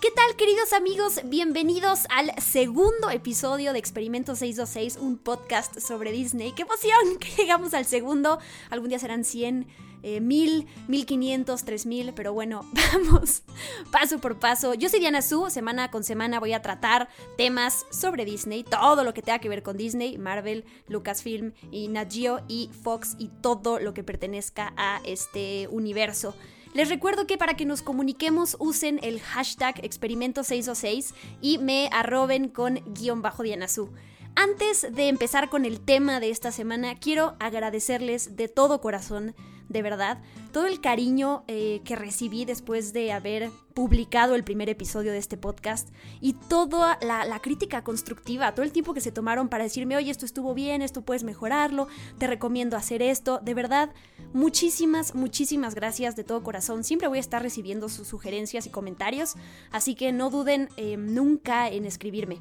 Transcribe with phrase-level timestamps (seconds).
[0.00, 1.20] ¿Qué tal queridos amigos?
[1.26, 6.52] Bienvenidos al segundo episodio de Experimento 626, un podcast sobre Disney.
[6.52, 8.38] ¡Qué emoción que llegamos al segundo!
[8.70, 9.66] Algún día serán 100,
[10.02, 13.42] eh, 1000, 1500, 3000, pero bueno, vamos
[13.90, 14.72] paso por paso.
[14.72, 19.12] Yo soy Diana Su, semana con semana voy a tratar temas sobre Disney, todo lo
[19.12, 22.10] que tenga que ver con Disney, Marvel, Lucasfilm y Nat
[22.48, 26.34] y Fox y todo lo que pertenezca a este universo.
[26.72, 32.76] Les recuerdo que para que nos comuniquemos usen el hashtag experimento626 y me arroben con
[32.94, 33.90] guion bajo Dianazú.
[34.36, 39.34] Antes de empezar con el tema de esta semana, quiero agradecerles de todo corazón,
[39.70, 40.18] de verdad,
[40.52, 45.36] todo el cariño eh, que recibí después de haber publicado el primer episodio de este
[45.36, 45.88] podcast
[46.20, 50.26] y toda la, crítica constructiva, todo el tiempo que se tomaron para decirme, oye, esto
[50.26, 51.86] estuvo bien, esto puedes mejorarlo,
[52.18, 53.38] te recomiendo hacer esto.
[53.38, 53.90] De verdad,
[54.32, 56.82] muchísimas, muchísimas gracias de todo corazón.
[56.82, 59.36] Siempre voy a estar recibiendo sus sugerencias y comentarios,
[59.70, 62.40] así que no duden eh, nunca en escribirme.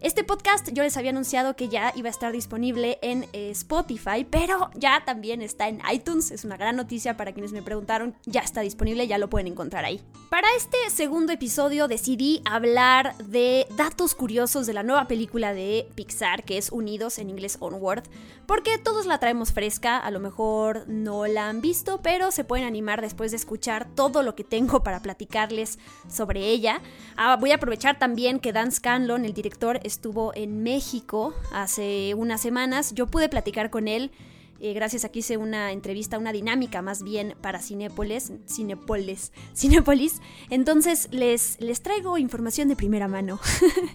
[0.00, 4.26] Este podcast yo les había anunciado que ya iba a estar disponible en eh, Spotify,
[4.28, 6.30] pero ya también está en iTunes.
[6.30, 8.14] Es una gran noticia para quienes me preguntaron.
[8.24, 10.00] Ya está disponible, ya lo pueden encontrar ahí.
[10.30, 16.44] Para este segundo episodio decidí hablar de datos curiosos de la nueva película de Pixar,
[16.44, 18.04] que es Unidos en inglés Onward,
[18.46, 22.64] porque todos la traemos fresca, a lo mejor no la han visto, pero se pueden
[22.64, 26.80] animar después de escuchar todo lo que tengo para platicarles sobre ella.
[27.16, 32.40] Ah, voy a aprovechar también que Dan Scanlon, el director, estuvo en México hace unas
[32.40, 32.94] semanas.
[32.94, 34.12] Yo pude platicar con él.
[34.60, 40.20] Eh, gracias a que hice una entrevista, una dinámica más bien para Cinépolis, Cinépolis, Cinépolis.
[40.50, 43.40] Entonces les, les traigo información de primera mano.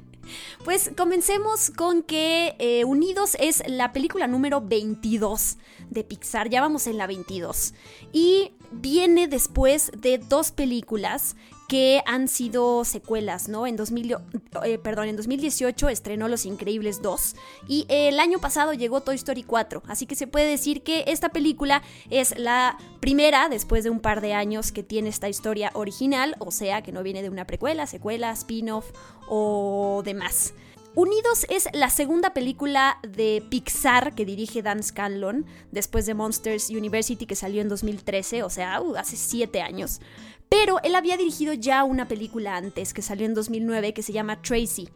[0.66, 5.58] pues comencemos con que eh, Unidos es la película número 22
[5.90, 7.74] de Pixar, ya vamos en la 22.
[8.12, 11.36] Y viene después de dos películas
[11.68, 13.68] que han sido secuelas, ¿no?
[13.68, 14.18] En, 2000,
[14.64, 17.36] eh, en 2018 estrenó Los Increíbles 2
[17.68, 21.30] y el año pasado llegó Toy Story 4, así que se puede decir que esta
[21.30, 26.36] película es la primera después de un par de años que tiene esta historia original,
[26.40, 28.92] o sea, que no viene de una precuela, secuela, spin-off
[29.28, 30.54] o demás.
[30.96, 37.26] Unidos es la segunda película de Pixar que dirige Dan Scanlon, después de Monsters University
[37.26, 40.00] que salió en 2013, o sea, uh, hace 7 años.
[40.48, 44.42] Pero él había dirigido ya una película antes, que salió en 2009, que se llama
[44.42, 44.88] Tracy.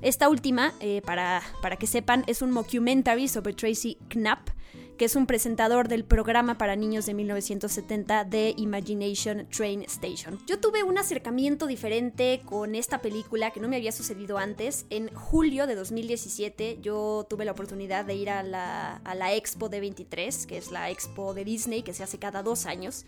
[0.00, 4.48] Esta última, eh, para, para que sepan, es un mockumentary sobre Tracy Knapp,
[4.98, 10.38] que es un presentador del programa para niños de 1970 de Imagination Train Station.
[10.46, 14.86] Yo tuve un acercamiento diferente con esta película que no me había sucedido antes.
[14.90, 19.68] En julio de 2017 yo tuve la oportunidad de ir a la, a la Expo
[19.68, 23.06] de 23, que es la Expo de Disney que se hace cada dos años.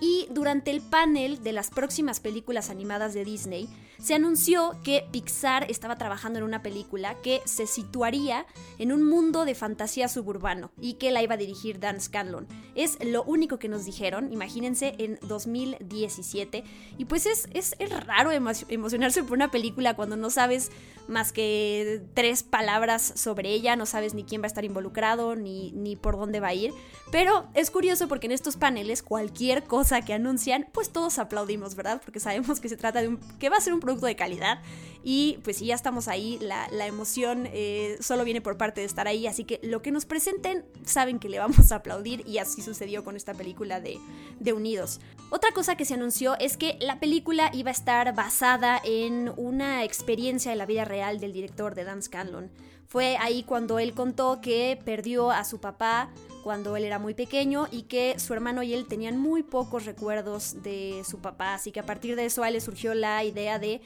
[0.00, 3.68] Y durante el panel de las próximas películas animadas de Disney,
[4.06, 8.46] se anunció que Pixar estaba trabajando en una película que se situaría
[8.78, 12.46] en un mundo de fantasía suburbano y que la iba a dirigir Dan Scanlon.
[12.76, 16.62] Es lo único que nos dijeron, imagínense, en 2017.
[16.98, 17.74] Y pues es, es,
[18.06, 20.70] raro emocionarse por una película cuando no sabes
[21.08, 25.72] más que tres palabras sobre ella, no sabes ni quién va a estar involucrado, ni,
[25.72, 26.72] ni por dónde va a ir.
[27.10, 32.00] Pero es curioso porque en estos paneles cualquier cosa que anuncian, pues todos aplaudimos, ¿verdad?
[32.04, 33.18] Porque sabemos que se trata de un...
[33.38, 34.60] que va a ser un producto de calidad.
[35.02, 39.06] Y pues si ya estamos ahí, la, emoción eh, solo viene por parte de estar
[39.06, 39.26] ahí.
[39.28, 42.26] Así que lo que nos presenten, saben que le vamos a aplaudir.
[42.26, 43.98] Y así sucedió con esta película de,
[44.40, 45.00] de Unidos.
[45.30, 49.84] Otra cosa que se anunció es que la película iba a estar basada en una
[49.84, 52.50] experiencia de la vida real del director de Dan Scanlon.
[52.88, 56.10] Fue ahí cuando él contó que perdió a su papá
[56.46, 60.62] cuando él era muy pequeño y que su hermano y él tenían muy pocos recuerdos
[60.62, 63.58] de su papá, así que a partir de eso a él le surgió la idea
[63.58, 63.80] de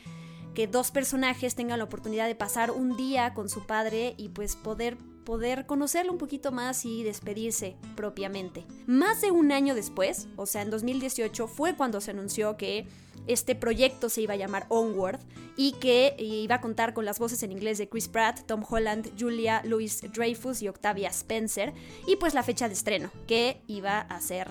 [0.54, 4.56] que dos personajes tengan la oportunidad de pasar un día con su padre y pues
[4.56, 8.66] poder poder conocerlo un poquito más y despedirse propiamente.
[8.86, 12.86] Más de un año después, o sea, en 2018 fue cuando se anunció que
[13.26, 15.20] este proyecto se iba a llamar Onward
[15.56, 19.10] y que iba a contar con las voces en inglés de Chris Pratt, Tom Holland,
[19.18, 21.72] Julia Louis Dreyfus y Octavia Spencer
[22.06, 24.48] y pues la fecha de estreno que iba a ser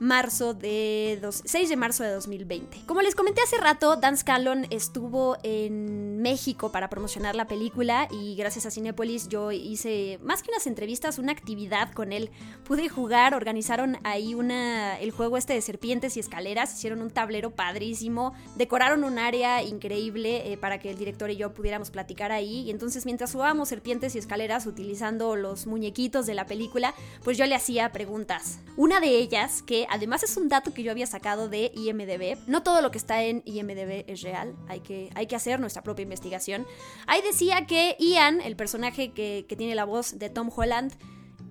[0.00, 2.82] marzo de 6 de marzo de 2020.
[2.86, 8.34] Como les comenté hace rato, Dan Scallon estuvo en México para promocionar la película y
[8.36, 12.30] gracias a Cinepolis yo hice más que unas entrevistas, una actividad con él.
[12.64, 17.50] Pude jugar, organizaron ahí una el juego este de serpientes y escaleras, hicieron un tablero
[17.50, 22.62] padrísimo, decoraron un área increíble eh, para que el director y yo pudiéramos platicar ahí
[22.62, 27.46] y entonces mientras jugábamos serpientes y escaleras utilizando los muñequitos de la película, pues yo
[27.46, 28.58] le hacía preguntas.
[28.76, 32.62] Una de ellas, que además es un dato que yo había sacado de IMDB, no
[32.62, 36.07] todo lo que está en IMDB es real, hay que, hay que hacer nuestra propia
[36.08, 36.66] investigación.
[37.06, 40.92] Ahí decía que Ian, el personaje que, que tiene la voz de Tom Holland,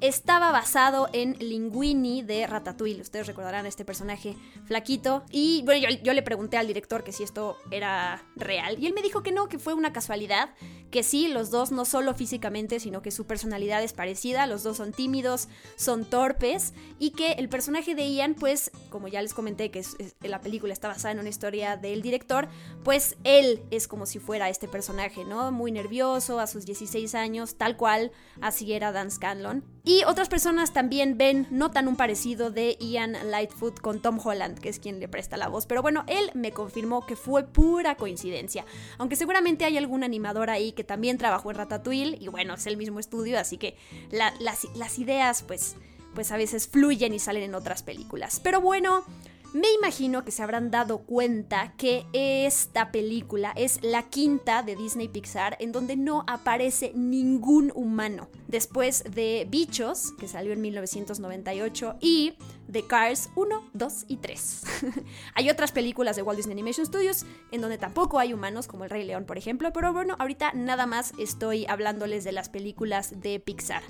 [0.01, 3.01] estaba basado en Linguini de Ratatouille.
[3.01, 4.35] Ustedes recordarán este personaje
[4.65, 5.23] flaquito.
[5.31, 8.77] Y bueno, yo, le pregunté al director que si esto era real.
[8.79, 10.49] Y él me dijo que no, que fue una casualidad.
[10.91, 14.47] Que sí, los dos no solo físicamente, sino que su personalidad es parecida.
[14.47, 16.73] Los dos son tímidos, son torpes.
[16.99, 19.83] Y que el personaje de Ian, pues, como ya les comenté que
[20.21, 22.47] la película está basada en una historia del director,
[22.83, 25.51] pues él es como si fuera este personaje, ¿no?
[25.51, 28.11] Muy nervioso a sus 16 años, tal cual
[28.41, 29.63] así era Dan Scanlon.
[29.88, 34.68] Y otras personas también ven, notan un parecido de Ian Lightfoot con Tom Holland, que
[34.68, 35.66] es quien le presta la voz.
[35.66, 38.66] Pero bueno, él me confirmó que fue pura coincidencia.
[38.98, 42.18] Aunque seguramente hay algún animador ahí que también trabajó en Ratatouille.
[42.19, 43.78] Y bueno, es el mismo estudio, así que
[44.12, 45.78] las, ideas pues,
[46.13, 48.42] pues a veces fluyen y salen en otras películas.
[48.44, 49.06] Pero bueno...
[49.53, 55.07] Me imagino que se habrán dado cuenta que esta película es la quinta de Disney
[55.07, 58.27] Pixar en donde no aparece ningún humano.
[58.47, 62.33] Después de Bichos, que salió en 1998, y
[62.67, 64.63] de Cars 1, 2 y 3.
[65.33, 68.89] hay otras películas de Walt Disney Animation Studios en donde tampoco hay humanos, como El
[68.89, 73.39] Rey León, por ejemplo, pero bueno, ahorita nada más estoy hablándoles de las películas de
[73.39, 73.83] Pixar.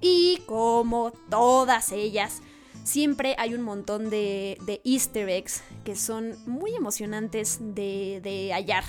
[0.00, 2.42] Y como todas ellas,
[2.84, 8.84] siempre hay un montón de, easter eggs que son muy emocionantes de, de hallar.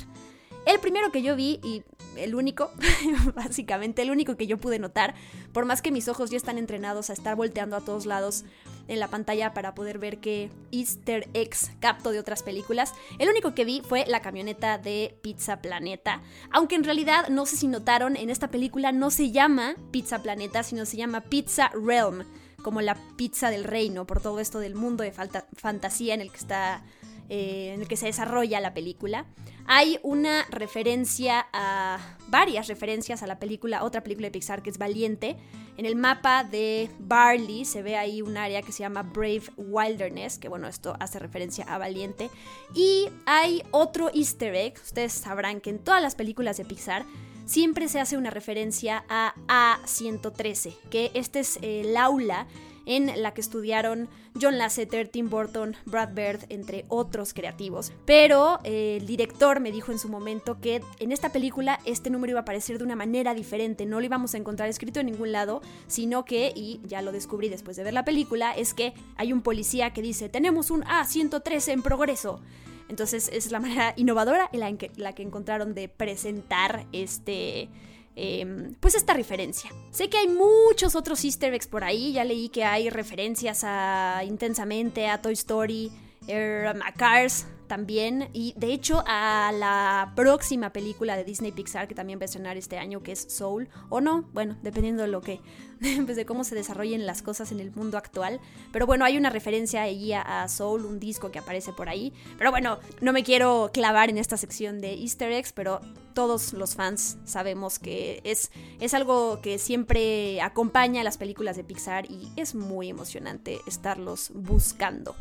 [0.65, 1.83] El primero que yo vi y
[2.15, 2.71] el único,
[3.35, 5.13] básicamente el único que yo pude notar,
[5.51, 8.45] por más que mis ojos ya están entrenados a estar volteando a todos lados
[8.87, 13.53] en la pantalla para poder ver qué easter eggs capto de otras películas, el único
[13.53, 18.15] que vi fue la camioneta de Pizza Planeta, aunque en realidad no sé si notaron,
[18.15, 22.23] en esta película no se llama Pizza Planeta, sino se llama Pizza Realm
[22.63, 26.37] como la pizza del reino, por todo esto del mundo de fantasía en el que
[26.37, 26.83] está.
[27.29, 29.25] Eh, en el que se desarrolla la película.
[29.65, 32.17] Hay una referencia a.
[32.27, 35.37] varias referencias a la película, otra película de Pixar que es Valiente.
[35.77, 40.37] En el mapa de Barley se ve ahí un área que se llama Brave Wilderness,
[40.37, 42.29] que bueno, esto hace referencia a Valiente.
[42.75, 47.05] Y hay otro easter egg, ustedes sabrán que en todas las películas de Pixar
[47.45, 52.47] siempre se hace una referencia a A113, que este es el aula
[52.85, 54.09] en la que estudiaron
[54.39, 57.91] John Lasseter, Tim Burton, Brad Bird, entre otros creativos.
[58.05, 62.31] Pero eh, el director me dijo en su momento que en esta película este número
[62.31, 65.31] iba a aparecer de una manera diferente, no lo íbamos a encontrar escrito en ningún
[65.31, 69.33] lado, sino que, y ya lo descubrí después de ver la película, es que hay
[69.33, 72.41] un policía que dice, tenemos un A113 en progreso.
[72.89, 77.69] Entonces es la manera innovadora en la que, la que encontraron de presentar este...
[78.15, 79.71] Em, pues esta referencia.
[79.89, 84.21] Sé que hay muchos otros easter eggs por ahí, ya leí que hay referencias a
[84.23, 85.91] Intensamente, a Toy Story,
[86.27, 88.29] er, a Cars, también.
[88.33, 92.55] Y de hecho, a la próxima película de Disney Pixar que también va a estrenar
[92.55, 95.41] este año, que es Soul, o no, bueno, dependiendo de lo que,
[96.05, 98.39] pues de cómo se desarrollen las cosas en el mundo actual.
[98.71, 102.13] Pero bueno, hay una referencia ahí a, Soul, un disco que aparece por ahí.
[102.37, 105.81] Pero bueno, no me quiero clavar en esta sección de Easter eggs, pero
[106.13, 108.51] todos los fans sabemos que es,
[108.81, 114.31] es algo que siempre acompaña a las películas de Pixar y es muy emocionante estarlos
[114.35, 115.15] buscando.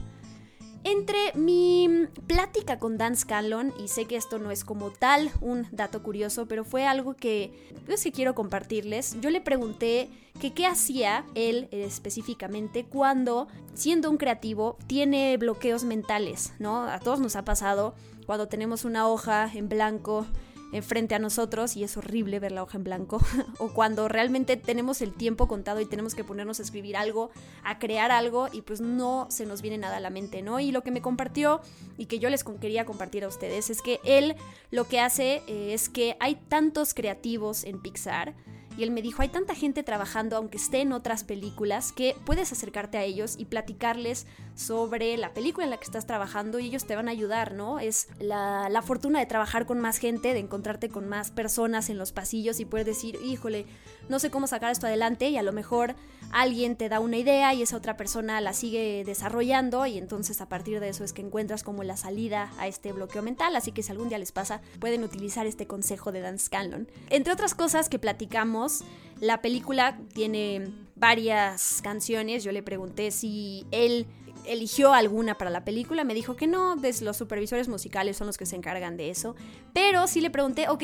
[0.84, 5.66] Entre mi plática con Dan Scanlon, y sé que esto no es como tal un
[5.70, 7.52] dato curioso, pero fue algo que
[7.86, 9.16] es que quiero compartirles.
[9.20, 10.10] Yo le pregunté
[10.40, 16.82] que qué hacía él específicamente cuando, siendo un creativo, tiene bloqueos mentales, ¿no?
[16.84, 17.94] A todos nos ha pasado
[18.26, 20.26] cuando tenemos una hoja en blanco
[20.80, 23.20] frente a nosotros y es horrible ver la hoja en blanco,
[23.58, 27.30] o cuando realmente tenemos el tiempo contado y tenemos que ponernos a escribir algo,
[27.62, 30.60] a crear algo y pues no se nos viene nada a la mente, ¿no?
[30.60, 31.60] Y lo que me compartió
[31.98, 34.36] y que yo les quería compartir a ustedes es que él
[34.70, 38.34] lo que hace eh, es que hay tantos creativos en Pixar,
[38.76, 42.52] y él me dijo, hay tanta gente trabajando, aunque esté en otras películas, que puedes
[42.52, 46.86] acercarte a ellos y platicarles sobre la película en la que estás trabajando y ellos
[46.86, 47.80] te van a ayudar, ¿no?
[47.80, 51.98] Es la, la fortuna de trabajar con más gente, de encontrarte con más personas en
[51.98, 53.66] los pasillos y poder decir, híjole,
[54.08, 55.94] no sé cómo sacar esto adelante y a lo mejor
[56.32, 60.48] alguien te da una idea y esa otra persona la sigue desarrollando y entonces a
[60.48, 63.82] partir de eso es que encuentras como la salida a este bloqueo mental, así que
[63.82, 66.88] si algún día les pasa, pueden utilizar este consejo de Dan Scanlon.
[67.10, 68.82] Entre otras cosas que platicamos,
[69.20, 74.06] la película tiene varias canciones, yo le pregunté si él
[74.46, 78.46] eligió alguna para la película, me dijo que no, los supervisores musicales son los que
[78.46, 79.36] se encargan de eso,
[79.72, 80.82] pero sí le pregunté, ok,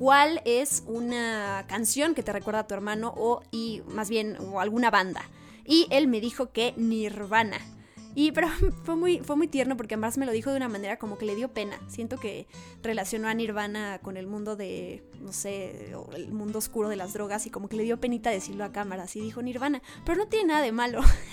[0.00, 4.58] ¿cuál es una canción que te recuerda a tu hermano o, y más bien, o
[4.58, 5.28] alguna banda?
[5.66, 7.58] Y él me dijo que Nirvana.
[8.14, 8.48] Y pero
[8.84, 11.26] fue muy, fue muy tierno porque además me lo dijo de una manera como que
[11.26, 11.78] le dio pena.
[11.86, 12.46] Siento que
[12.82, 17.44] relacionó a Nirvana con el mundo de, no sé, el mundo oscuro de las drogas
[17.44, 19.02] y como que le dio penita decirlo a cámara.
[19.02, 21.02] Así dijo Nirvana, pero no tiene nada de malo.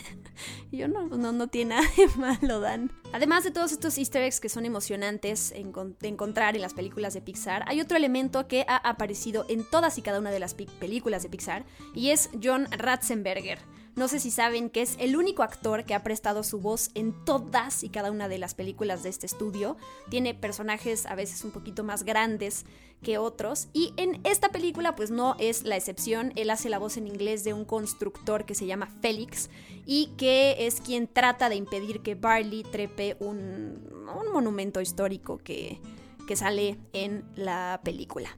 [0.71, 2.91] y yo no, no, no tiene nada de malo, Dan.
[3.13, 7.21] Además de todos estos easter eggs que son emocionantes de encontrar en las películas de
[7.21, 11.23] Pixar, hay otro elemento que ha aparecido en todas y cada una de las películas
[11.23, 13.59] de Pixar y es John Ratzenberger.
[13.97, 17.13] No sé si saben que es el único actor que ha prestado su voz en
[17.25, 19.75] todas y cada una de las películas de este estudio.
[20.11, 22.65] Tiene personajes a veces un poquito más grandes
[23.01, 23.69] que otros.
[23.73, 26.31] Y en esta película pues no es la excepción.
[26.35, 29.49] Él hace la voz en inglés de un constructor que se llama Félix
[29.87, 33.83] y que es quien trata de impedir que Barley trepe un,
[34.31, 35.81] monumento histórico que,
[36.27, 38.37] que sale en la película.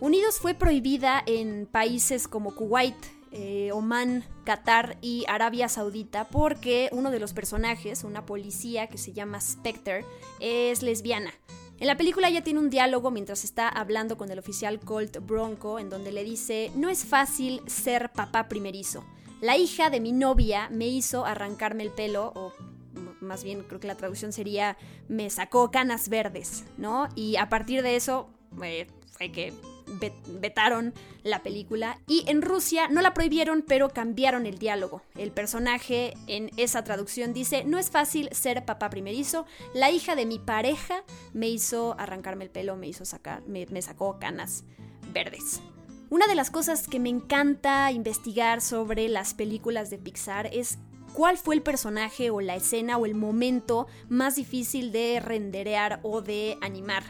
[0.00, 2.96] Unidos fue prohibida en países como Kuwait,
[3.32, 9.12] eh, Oman, Qatar y Arabia Saudita porque uno de los personajes, una policía que se
[9.12, 10.04] llama Spectre,
[10.40, 11.32] es lesbiana.
[11.78, 15.78] En la película ella tiene un diálogo mientras está hablando con el oficial Colt Bronco
[15.78, 19.04] en donde le dice, no es fácil ser papá primerizo.
[19.42, 22.54] La hija de mi novia me hizo arrancarme el pelo, o
[23.20, 24.78] más bien creo que la traducción sería,
[25.08, 27.08] me sacó canas verdes, ¿no?
[27.14, 28.30] Y a partir de eso,
[28.62, 29.52] eh, fue que
[30.40, 35.02] vetaron la película y en Rusia no la prohibieron pero cambiaron el diálogo.
[35.16, 40.26] El personaje en esa traducción dice, no es fácil ser papá primerizo, la hija de
[40.26, 44.64] mi pareja me hizo arrancarme el pelo, me hizo sacar, me, sacó canas
[45.12, 45.60] verdes.
[46.08, 50.78] Una de las cosas que me encanta investigar sobre las películas de Pixar es
[51.12, 56.20] cuál fue el personaje o la escena o el momento más difícil de renderear o
[56.20, 57.02] de animar.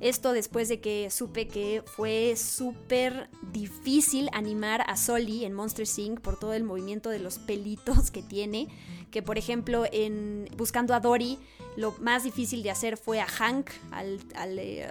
[0.00, 6.20] Esto después de que supe que fue súper difícil animar a Soli en Monster Inc.
[6.20, 8.68] por todo el movimiento de los pelitos que tiene.
[9.10, 11.38] Que por ejemplo en Buscando a Dory
[11.76, 14.86] lo más difícil de hacer fue a Hank, al, al, eh,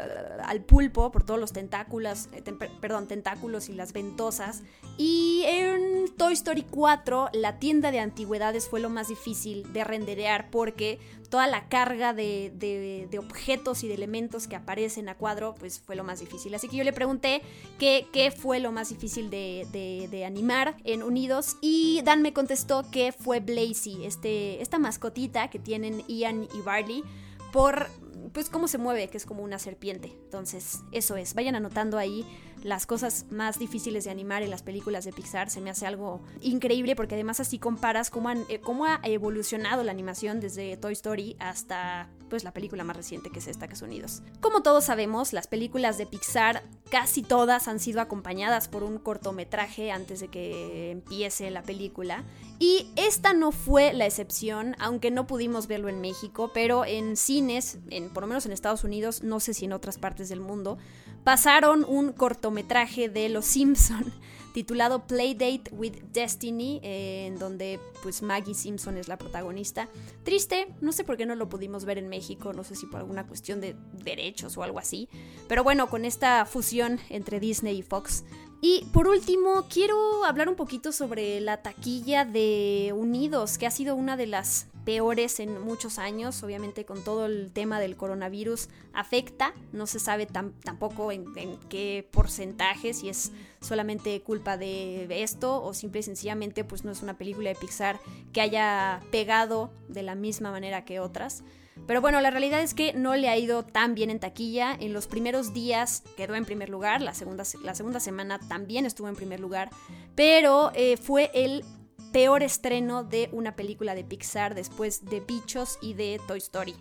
[0.68, 2.44] pulpo, por todos los tentáculos, eh,
[2.80, 4.62] perdón, tentáculos y las ventosas.
[4.98, 10.52] Y en Toy Story 4, la tienda de antigüedades fue lo más difícil de renderear
[10.52, 11.00] porque
[11.36, 16.06] toda la carga de, objetos y de elementos que aparecen a cuadro, pues fue lo
[16.06, 16.56] más difícil.
[16.56, 17.42] Así que yo le pregunté
[17.78, 23.12] qué, qué fue lo más difícil de, animar en Unidos y Dan me contestó que
[23.12, 27.04] fue Blazy, este, esta mascotita que tienen Ian y Barley,
[27.52, 27.90] por
[28.32, 30.18] pues cómo se mueve, que es como una serpiente.
[30.24, 31.34] Entonces, eso es.
[31.34, 32.26] Vayan anotando ahí
[32.66, 35.52] las cosas más difíciles de animar en las películas de Pixar.
[35.52, 39.92] Se me hace algo increíble porque además así comparas cómo, eh, cómo ha evolucionado la
[39.92, 43.84] animación desde Toy Story hasta pues la película más reciente que es esta, que es
[43.84, 44.24] Unidos.
[44.42, 49.92] Como todos sabemos, las películas de Pixar casi todas han sido acompañadas por un cortometraje
[49.92, 52.24] antes de que empiece la película.
[52.58, 57.80] Y esta no fue la excepción, aunque no pudimos verlo en México, pero en cines,
[57.90, 60.78] en, por lo menos en Estados Unidos, no sé si en otras partes del mundo,
[61.26, 64.14] pasaron un cortometraje de Los Simpson
[64.54, 69.90] titulado Playdate with Destiny, eh, en donde pues Maggie Simpson es la protagonista.
[70.24, 73.02] Triste, no sé por qué no lo pudimos ver en México, no sé si por
[73.02, 75.10] alguna cuestión de derechos o algo así,
[75.50, 78.24] pero bueno, con esta fusión entre Disney y Fox.
[78.68, 83.96] Y por último, quiero hablar un poquito sobre la taquilla de Unidos, que ha sido
[83.96, 89.54] una de las peores en muchos años, obviamente con todo el tema del coronavirus afecta,
[89.72, 91.28] no se sabe tampoco en,
[91.70, 93.32] qué porcentaje, si es
[93.62, 98.00] solamente culpa de esto o simple y sencillamente pues no es una película de Pixar
[98.34, 101.44] que haya pegado de la misma manera que otras.
[101.88, 104.76] Pero bueno, la realidad es que no le ha ido tan bien en taquilla.
[104.80, 109.08] En los primeros días quedó en primer lugar, la segunda, la segunda semana también estuvo
[109.08, 109.70] en primer lugar,
[110.16, 111.64] pero eh, fue el
[112.12, 116.76] peor estreno de una película de Pixar después de Bichos y de Toy Story.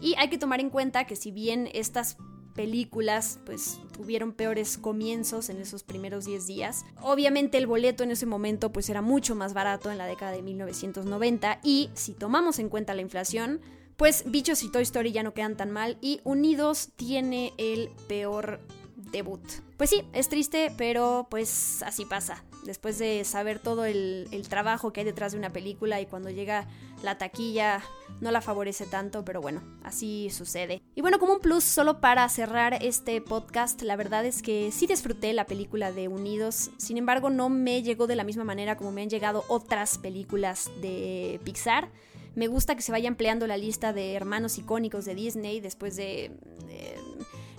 [0.00, 2.16] Y hay que tomar en cuenta que si bien estas
[2.54, 6.84] películas pues tuvieron peores comienzos en esos primeros 10 días.
[7.00, 10.42] Obviamente el boleto en ese momento pues era mucho más barato en la década de
[10.42, 13.60] 1990 y si tomamos en cuenta la inflación,
[14.02, 18.58] pues Bichos y Toy Story ya no quedan tan mal y Unidos tiene el peor
[18.96, 19.40] debut.
[19.76, 22.42] Pues sí, es triste, pero pues así pasa.
[22.64, 26.30] después de saber todo el, el, trabajo que hay detrás de una película y cuando
[26.30, 26.66] llega
[27.04, 27.80] la taquilla
[28.20, 30.82] no la favorece tanto, pero bueno, así sucede.
[30.96, 34.88] Y bueno, como un plus solo para cerrar este podcast, la verdad es que sí
[34.88, 38.90] disfruté la película de Unidos, sin embargo no me llegó de la misma manera como
[38.90, 41.88] me han llegado otras películas de Pixar.
[42.34, 46.32] Me gusta que se vaya ampliando la lista de hermanos icónicos de Disney después de,
[46.66, 46.96] de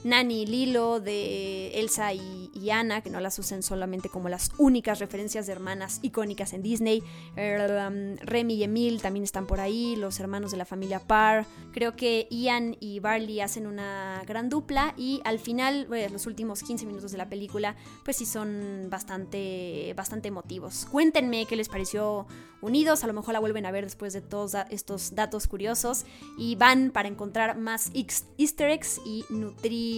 [0.03, 4.51] Nani y Lilo, de Elsa y, y, Anna, que no las usen solamente como las
[4.57, 7.01] únicas referencias de hermanas icónicas en Disney.
[7.35, 11.45] Um, Remy y Emil también están por ahí, los hermanos de la familia Parr.
[11.71, 16.85] Creo que Ian y Barley hacen una gran dupla y al final, los últimos 15
[16.85, 20.85] minutos de la película, pues sí son bastante, bastante emotivos.
[20.91, 22.27] Cuéntenme qué les pareció
[22.63, 26.05] Unidos, a lo mejor la vuelven a ver después de todos estos datos curiosos
[26.37, 29.92] y van para encontrar más easter eggs y nutrir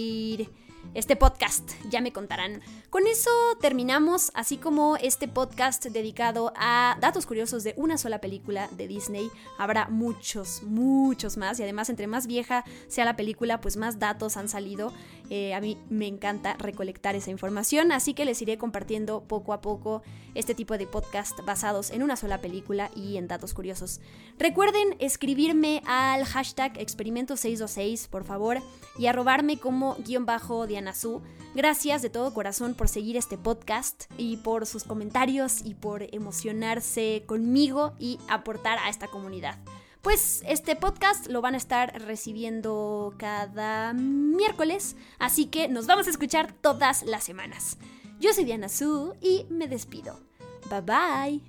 [0.94, 2.62] este podcast, ya me contarán.
[2.90, 8.70] Con eso terminamos, así como este podcast dedicado a datos curiosos de una sola película
[8.72, 9.30] de Disney.
[9.58, 14.38] Habrá muchos, muchos más y además entre más vieja sea la película, pues más datos
[14.38, 14.94] han salido.
[15.30, 19.62] Eh, a mí me encanta recolectar esa información, así que les iré compartiendo poco a
[19.62, 20.04] poco
[20.34, 24.02] este tipo de podcast basados en una sola película y en datos curiosos.
[24.38, 28.60] Recuerden escribirme al hashtag experimento626, por favor,
[28.98, 31.22] y arrobarme como guion bajo Diana Su.
[31.56, 37.24] Gracias de todo corazón por seguir este podcast y por sus comentarios y por emocionarse
[37.26, 39.58] conmigo y aportar a esta comunidad.
[40.06, 46.12] Pues este podcast lo van a estar recibiendo cada miércoles, así que nos vamos a
[46.12, 47.78] escuchar todas las semanas.
[48.20, 50.20] Yo soy Diana Su y me despido.
[50.70, 51.42] Bye bye.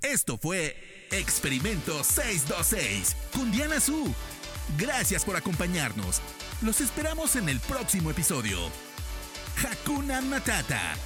[0.00, 0.74] Esto fue
[1.10, 4.10] Experimento 626 con Diana Su.
[4.78, 6.22] Gracias por acompañarnos.
[6.62, 8.58] Los esperamos en el próximo episodio.
[9.62, 10.96] Hakuna Matata.